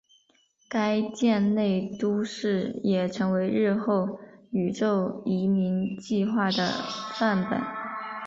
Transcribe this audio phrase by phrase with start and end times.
[0.67, 6.71] 该舰内都市也成为日后宇宙移民计画的
[7.19, 7.61] 范本。